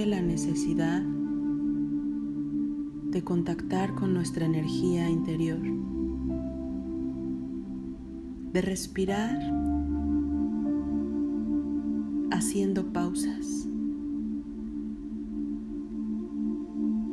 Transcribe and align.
la 0.00 0.22
necesidad 0.22 1.02
de 3.10 3.22
contactar 3.22 3.94
con 3.94 4.14
nuestra 4.14 4.46
energía 4.46 5.08
interior, 5.10 5.60
de 8.52 8.62
respirar 8.62 9.38
haciendo 12.30 12.90
pausas, 12.90 13.68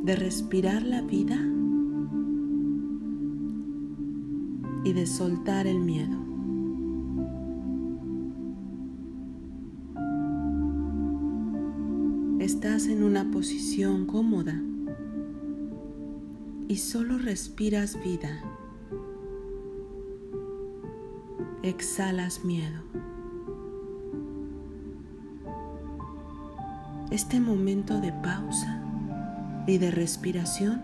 de 0.04 0.16
respirar 0.16 0.82
la 0.82 1.02
vida 1.02 1.36
y 4.84 4.92
de 4.94 5.06
soltar 5.06 5.66
el 5.66 5.80
miedo. 5.80 6.16
Estás 12.40 12.86
en 12.86 13.02
una 13.02 13.30
posición 13.30 14.06
cómoda 14.06 14.58
y 16.68 16.76
solo 16.78 17.18
respiras 17.18 18.02
vida. 18.02 18.42
Exhalas 21.62 22.42
miedo. 22.42 22.80
Este 27.10 27.40
momento 27.40 28.00
de 28.00 28.10
pausa 28.10 28.82
y 29.66 29.76
de 29.76 29.90
respiración 29.90 30.82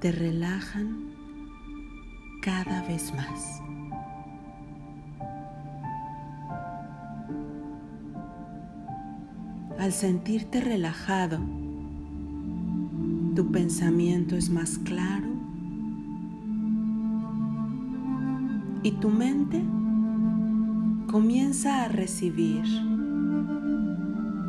te 0.00 0.10
relajan 0.10 1.12
cada 2.42 2.82
vez 2.88 3.14
más. 3.14 3.62
Al 9.80 9.92
sentirte 9.94 10.60
relajado, 10.60 11.38
tu 13.34 13.50
pensamiento 13.50 14.36
es 14.36 14.50
más 14.50 14.76
claro 14.76 15.26
y 18.82 18.90
tu 18.92 19.08
mente 19.08 19.62
comienza 21.10 21.84
a 21.84 21.88
recibir 21.88 22.62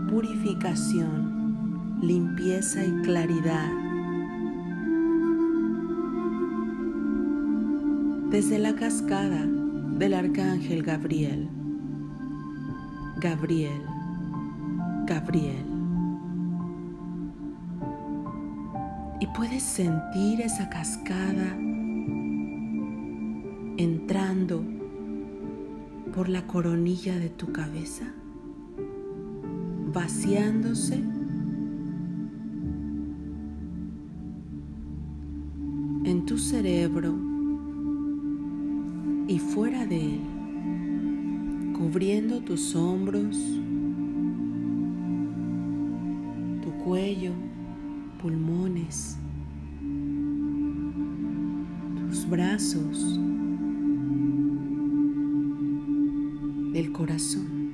purificación, 0.10 2.02
limpieza 2.02 2.84
y 2.84 2.92
claridad 3.02 3.72
desde 8.32 8.60
la 8.60 8.76
cascada 8.76 9.46
del 9.98 10.14
arcángel 10.14 10.84
Gabriel. 10.84 11.48
Gabriel, 13.22 13.91
Gabriel. 15.12 15.66
y 19.20 19.28
puedes 19.28 19.62
sentir 19.62 20.40
esa 20.40 20.70
cascada 20.70 21.54
entrando 23.78 24.64
por 26.16 26.30
la 26.30 26.48
coronilla 26.48 27.20
de 27.20 27.30
tu 27.30 27.52
cabeza, 27.52 28.06
vaciándose 29.94 30.96
en 36.06 36.26
tu 36.26 36.38
cerebro 36.38 37.14
y 39.28 39.40
fuera 39.40 39.86
de 39.86 40.16
él, 40.16 40.22
cubriendo 41.78 42.40
tus 42.40 42.76
hombros, 42.76 43.38
cuello, 46.92 47.32
pulmones, 48.22 49.18
tus 51.96 52.30
brazos, 52.30 53.18
el 56.74 56.92
corazón. 56.92 57.72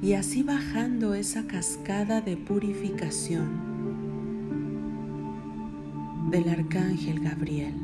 Y 0.00 0.14
así 0.14 0.42
bajando 0.42 1.12
esa 1.12 1.46
cascada 1.46 2.22
de 2.22 2.38
purificación 2.38 3.50
del 6.30 6.48
arcángel 6.48 7.20
Gabriel. 7.20 7.74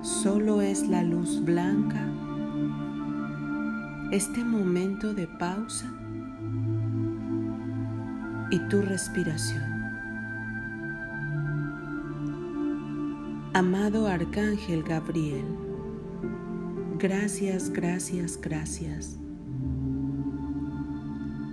Solo 0.00 0.62
es 0.62 0.88
la 0.88 1.02
luz 1.02 1.44
blanca, 1.44 2.10
este 4.12 4.42
momento 4.42 5.12
de 5.12 5.26
pausa 5.26 5.92
y 8.50 8.58
tu 8.68 8.82
respiración. 8.82 9.76
Amado 13.54 14.06
Arcángel 14.06 14.82
Gabriel, 14.82 15.46
gracias, 16.98 17.70
gracias, 17.70 18.38
gracias 18.40 19.18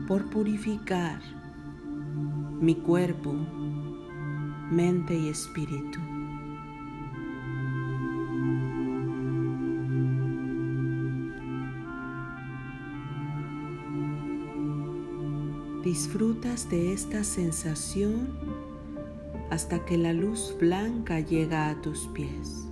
por 0.07 0.29
purificar 0.29 1.21
mi 2.59 2.75
cuerpo, 2.75 3.33
mente 4.69 5.15
y 5.15 5.29
espíritu. 5.29 6.12
Disfrutas 15.93 16.67
de 16.71 16.91
esta 16.91 17.23
sensación 17.23 18.29
hasta 19.51 19.85
que 19.85 19.95
la 19.95 20.11
luz 20.11 20.55
blanca 20.59 21.19
llega 21.19 21.69
a 21.69 21.79
tus 21.83 22.07
pies. 22.07 22.67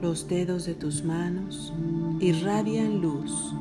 Los 0.00 0.28
dedos 0.28 0.66
de 0.66 0.76
tus 0.76 1.02
manos 1.02 1.74
irradian 2.20 3.00
luz. 3.00 3.52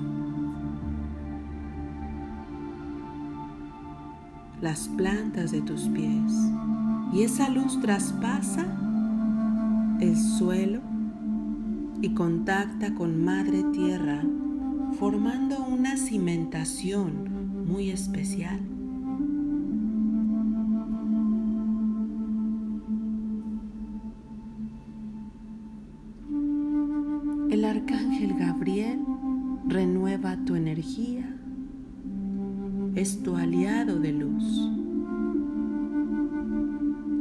Las 4.61 4.87
plantas 4.89 5.49
de 5.49 5.61
tus 5.61 5.89
pies 5.89 6.31
y 7.11 7.23
esa 7.23 7.49
luz 7.49 7.81
traspasa 7.81 8.85
el 9.99 10.15
suelo 10.15 10.79
y 12.01 12.13
contacta 12.13 12.95
con 12.95 13.23
Madre 13.23 13.63
Tierra 13.73 14.23
formando 14.97 15.63
una 15.63 15.97
cimentación 15.97 17.65
muy 17.67 17.89
especial. 17.89 18.59
El 27.49 27.65
arcángel 27.65 28.35
Gabriel 28.35 28.99
renueva 29.67 30.37
tu 30.45 30.55
energía, 30.55 31.35
es 32.95 33.21
tu 33.21 33.35
aliado 33.35 33.99
de 33.99 34.13
luz. 34.13 34.69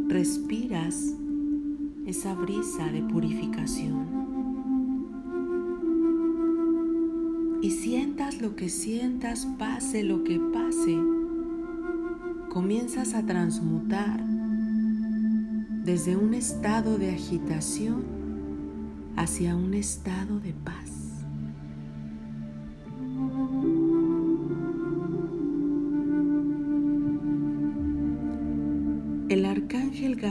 Respiras 0.08 1.14
esa 2.08 2.32
brisa 2.32 2.86
de 2.86 3.02
purificación. 3.02 4.06
Y 7.60 7.70
sientas 7.70 8.40
lo 8.40 8.56
que 8.56 8.70
sientas, 8.70 9.46
pase 9.58 10.02
lo 10.02 10.24
que 10.24 10.40
pase, 10.40 10.96
comienzas 12.48 13.12
a 13.12 13.26
transmutar 13.26 14.24
desde 15.84 16.16
un 16.16 16.32
estado 16.32 16.96
de 16.96 17.10
agitación 17.10 18.04
hacia 19.16 19.54
un 19.54 19.74
estado 19.74 20.40
de 20.40 20.54
paz. 20.54 20.97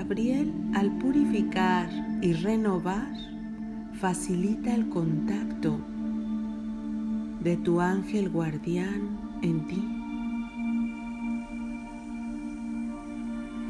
Gabriel 0.08 0.54
al 0.74 0.90
purificar 1.00 1.90
y 2.22 2.32
renovar 2.32 3.12
facilita 4.00 4.74
el 4.74 4.88
contacto 4.88 5.82
de 7.42 7.58
tu 7.58 7.82
ángel 7.82 8.30
guardián 8.30 9.20
en 9.42 9.68
ti. 9.68 9.84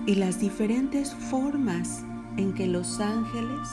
Y 0.06 0.14
las 0.14 0.40
diferentes 0.40 1.12
formas 1.16 2.06
en 2.38 2.54
que 2.54 2.68
los 2.68 3.00
ángeles 3.00 3.68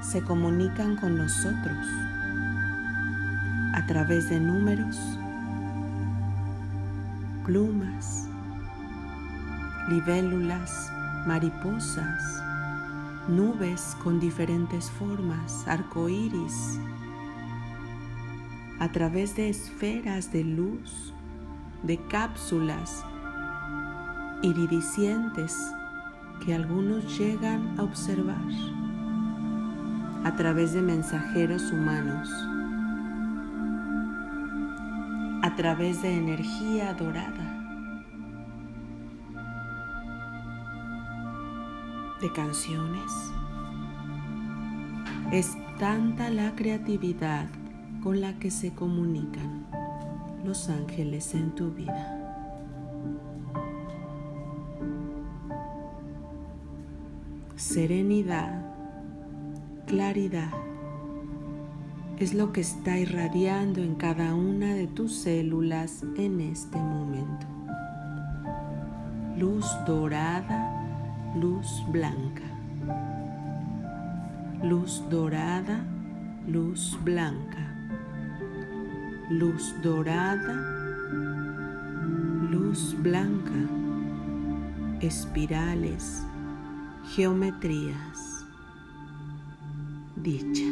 se 0.00 0.22
comunican 0.22 0.96
con 0.96 1.16
nosotros 1.16 1.86
a 3.72 3.86
través 3.86 4.28
de 4.30 4.40
números, 4.40 4.98
plumas, 7.44 8.26
libélulas, 9.88 10.90
mariposas, 11.26 12.42
nubes 13.28 13.96
con 14.02 14.20
diferentes 14.20 14.90
formas, 14.90 15.66
arcoíris, 15.66 16.78
a 18.78 18.88
través 18.92 19.34
de 19.34 19.48
esferas 19.48 20.30
de 20.32 20.44
luz, 20.44 21.12
de 21.82 21.98
cápsulas 22.08 23.04
iridiscentes 24.42 25.56
que 26.44 26.54
algunos 26.54 27.18
llegan 27.18 27.78
a 27.78 27.82
observar. 27.82 28.36
A 30.24 30.36
través 30.36 30.72
de 30.72 30.82
mensajeros 30.82 31.72
humanos, 31.72 32.28
a 35.42 35.54
través 35.56 36.02
de 36.02 36.16
energía 36.16 36.92
dorada, 36.94 37.45
de 42.20 42.32
canciones. 42.32 43.10
Es 45.32 45.56
tanta 45.78 46.30
la 46.30 46.54
creatividad 46.54 47.48
con 48.02 48.20
la 48.20 48.38
que 48.38 48.50
se 48.50 48.72
comunican 48.72 49.66
los 50.44 50.68
ángeles 50.68 51.34
en 51.34 51.54
tu 51.54 51.72
vida. 51.72 52.12
Serenidad, 57.56 58.64
claridad, 59.86 60.52
es 62.18 62.32
lo 62.32 62.52
que 62.52 62.62
está 62.62 62.98
irradiando 62.98 63.82
en 63.82 63.94
cada 63.94 64.34
una 64.34 64.74
de 64.74 64.86
tus 64.86 65.12
células 65.14 66.02
en 66.16 66.40
este 66.40 66.78
momento. 66.78 67.46
Luz 69.36 69.66
dorada, 69.86 70.75
luz 71.36 71.84
blanca. 71.88 72.44
Luz 74.62 75.02
dorada, 75.10 75.84
luz 76.48 76.98
blanca. 77.04 77.64
Luz 79.30 79.74
dorada, 79.82 80.56
luz 82.50 82.94
blanca. 83.02 83.52
Espirales, 85.00 86.24
geometrías, 87.14 88.46
dicha. 90.16 90.64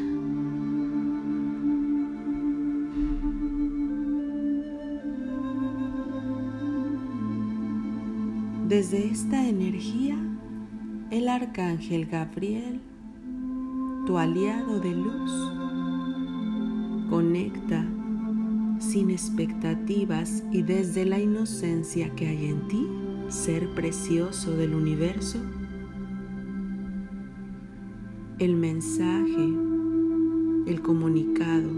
Desde 8.67 9.07
esta 9.09 9.47
energía, 9.47 10.17
el 11.11 11.29
arcángel 11.29 12.07
Gabriel, 12.07 12.81
tu 14.07 14.19
aliado 14.19 14.81
de 14.81 14.95
luz, 14.95 15.31
conecta 17.11 17.87
sin 18.79 19.11
expectativas 19.11 20.43
y 20.51 20.63
desde 20.63 21.05
la 21.05 21.19
inocencia 21.19 22.15
que 22.15 22.27
hay 22.27 22.47
en 22.47 22.69
ti, 22.69 22.89
ser 23.29 23.75
precioso 23.75 24.57
del 24.57 24.75
universo, 24.75 25.39
el 28.39 28.57
mensaje, 28.57 29.49
el 30.67 30.81
comunicado 30.83 31.71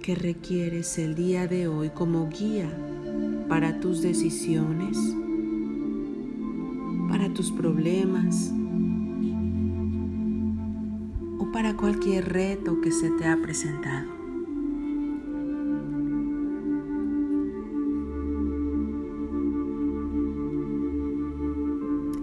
que 0.00 0.14
requieres 0.14 0.98
el 0.98 1.14
día 1.14 1.46
de 1.46 1.68
hoy 1.68 1.90
como 1.90 2.28
guía 2.28 2.68
para 3.52 3.80
tus 3.80 4.00
decisiones, 4.00 4.96
para 7.10 7.28
tus 7.34 7.52
problemas 7.52 8.50
o 11.38 11.52
para 11.52 11.76
cualquier 11.76 12.32
reto 12.32 12.80
que 12.80 12.90
se 12.90 13.10
te 13.10 13.26
ha 13.26 13.36
presentado. 13.42 14.10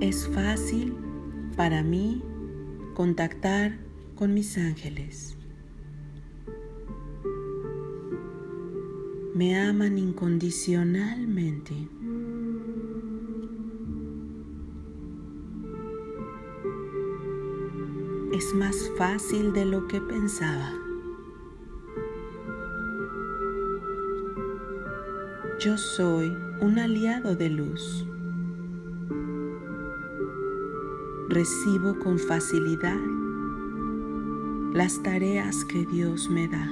es 0.01 0.27
fácil 0.29 0.95
para 1.55 1.83
mí 1.83 2.23
contactar 2.95 3.77
con 4.15 4.33
mis 4.33 4.57
ángeles. 4.57 5.38
Me 9.39 9.57
aman 9.57 9.97
incondicionalmente. 9.97 11.73
Es 18.33 18.53
más 18.53 18.75
fácil 18.97 19.53
de 19.53 19.63
lo 19.63 19.87
que 19.87 20.01
pensaba. 20.01 20.73
Yo 25.61 25.77
soy 25.77 26.35
un 26.59 26.77
aliado 26.77 27.33
de 27.37 27.49
luz. 27.49 28.05
recibo 31.29 31.97
con 31.99 32.17
facilidad 32.19 32.99
las 34.73 35.01
tareas 35.03 35.63
que 35.63 35.85
Dios 35.85 36.27
me 36.27 36.47
da, 36.47 36.67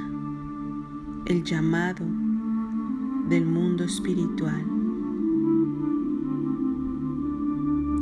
el 1.27 1.43
llamado 1.43 2.03
del 3.29 3.45
mundo 3.45 3.83
espiritual. 3.83 4.65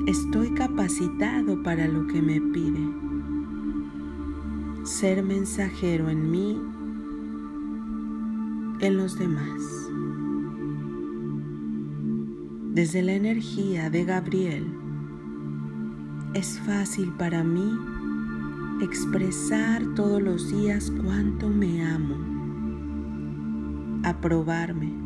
Estoy 0.06 0.54
capacitado 0.54 1.64
para 1.64 1.88
lo 1.88 2.06
que 2.06 2.22
me 2.22 2.40
pide. 2.40 2.88
Ser 4.84 5.24
mensajero 5.24 6.10
en 6.10 6.30
mí, 6.30 6.62
en 8.82 8.98
los 8.98 9.18
demás. 9.18 9.90
Desde 12.74 13.02
la 13.02 13.14
energía 13.14 13.90
de 13.90 14.06
Gabriel, 14.06 14.68
es 16.36 16.60
fácil 16.60 17.14
para 17.14 17.44
mí 17.44 17.72
expresar 18.82 19.82
todos 19.96 20.22
los 20.22 20.52
días 20.52 20.92
cuánto 21.02 21.50
me 21.50 21.84
amo, 21.84 22.18
aprobarme. 24.04 25.05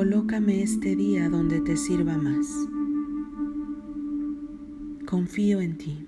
Colócame 0.00 0.62
este 0.62 0.96
día 0.96 1.28
donde 1.28 1.60
te 1.60 1.76
sirva 1.76 2.16
más. 2.16 2.46
Confío 5.04 5.60
en 5.60 5.76
ti. 5.76 6.06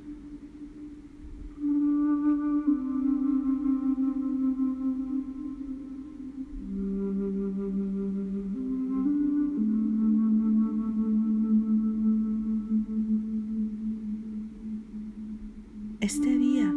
Este 16.01 16.39
día, 16.39 16.75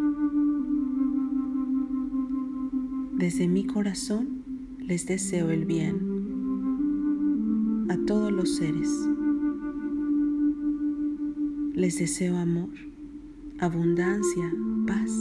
desde 3.14 3.48
mi 3.48 3.66
corazón, 3.66 4.44
les 4.80 5.06
deseo 5.06 5.50
el 5.52 5.64
bien 5.64 6.05
a 7.90 7.98
todos 8.06 8.32
los 8.32 8.56
seres. 8.56 8.90
Les 11.74 12.00
deseo 12.00 12.38
amor, 12.38 12.70
abundancia, 13.60 14.52
paz. 14.88 15.12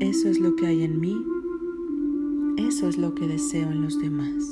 Eso 0.00 0.28
es 0.28 0.40
lo 0.40 0.56
que 0.56 0.66
hay 0.66 0.82
en 0.82 1.00
mí, 1.00 1.24
eso 2.58 2.88
es 2.88 2.98
lo 2.98 3.14
que 3.14 3.26
deseo 3.26 3.70
en 3.70 3.82
los 3.82 3.98
demás. 3.98 4.44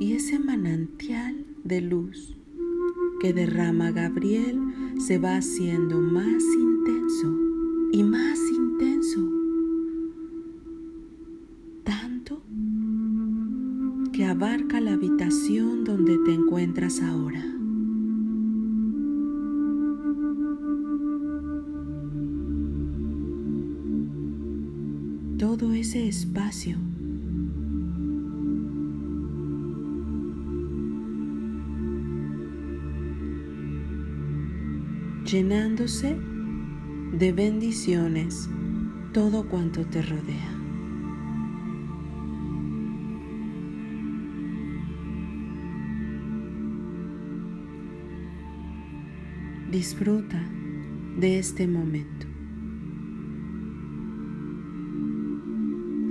Y 0.00 0.12
ese 0.12 0.38
manantial 0.38 1.46
de 1.64 1.80
luz 1.80 2.36
que 3.20 3.32
derrama 3.32 3.92
Gabriel 3.92 4.60
se 4.98 5.18
va 5.18 5.36
haciendo 5.36 6.00
más 6.00 6.42
intenso 6.42 7.34
y 7.92 8.02
más 8.02 8.35
todo 25.38 25.72
ese 25.72 26.08
espacio. 26.08 26.78
llenándose 35.26 36.16
de 37.18 37.32
bendiciones 37.32 38.48
todo 39.12 39.48
cuanto 39.48 39.84
te 39.84 40.00
rodea. 40.00 40.52
Disfruta 49.70 50.40
de 51.18 51.38
este 51.40 51.66
momento. 51.66 52.35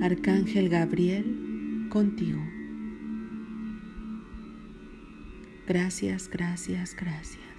Arcángel 0.06 0.70
Gabriel, 0.70 1.26
contigo. 1.90 2.40
Gracias, 5.68 6.30
gracias, 6.30 6.96
gracias. 6.96 7.55